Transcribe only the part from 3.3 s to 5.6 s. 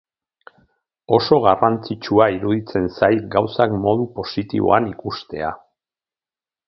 gauzak modu positiboan ikustea.